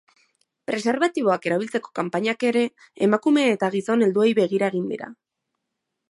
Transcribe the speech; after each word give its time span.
Preserbatiboak 0.69 1.43
erabiltzeko 1.49 1.91
kanpainak 1.99 2.45
ere 2.51 2.63
emakume 3.07 3.43
eta 3.57 3.69
gizon 3.75 4.05
helduei 4.07 4.31
begira 4.39 4.71
egin 4.73 4.89
dira. 4.95 5.11